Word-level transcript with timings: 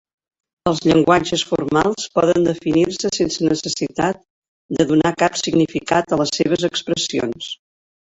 Els 0.69 0.79
llenguatges 0.91 1.41
formals 1.49 2.07
poden 2.19 2.47
definir-se 2.47 3.11
sense 3.17 3.45
necessitat 3.49 4.23
de 4.79 4.87
donar 4.93 5.13
cap 5.25 5.37
significat 5.43 6.17
a 6.17 6.19
les 6.23 6.33
seves 6.39 6.67
expressions. 6.71 7.51